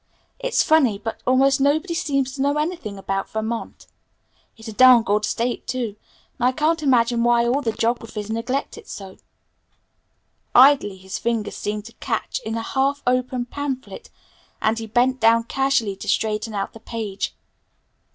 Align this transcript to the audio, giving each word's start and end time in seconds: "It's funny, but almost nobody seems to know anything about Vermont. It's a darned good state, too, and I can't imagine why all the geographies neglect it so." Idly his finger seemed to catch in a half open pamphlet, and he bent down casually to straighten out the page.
"It's 0.39 0.63
funny, 0.63 0.97
but 0.97 1.21
almost 1.27 1.61
nobody 1.61 1.93
seems 1.93 2.31
to 2.33 2.41
know 2.41 2.57
anything 2.57 2.97
about 2.97 3.29
Vermont. 3.29 3.85
It's 4.57 4.67
a 4.67 4.73
darned 4.73 5.05
good 5.05 5.25
state, 5.25 5.67
too, 5.67 5.95
and 6.39 6.47
I 6.47 6.51
can't 6.53 6.81
imagine 6.81 7.23
why 7.23 7.45
all 7.45 7.61
the 7.61 7.71
geographies 7.71 8.31
neglect 8.31 8.79
it 8.79 8.87
so." 8.89 9.17
Idly 10.55 10.97
his 10.97 11.19
finger 11.19 11.51
seemed 11.51 11.85
to 11.85 11.93
catch 11.99 12.39
in 12.39 12.57
a 12.57 12.63
half 12.63 13.03
open 13.05 13.45
pamphlet, 13.45 14.09
and 14.59 14.79
he 14.79 14.87
bent 14.87 15.19
down 15.19 15.43
casually 15.43 15.95
to 15.97 16.07
straighten 16.09 16.55
out 16.55 16.73
the 16.73 16.79
page. 16.79 17.35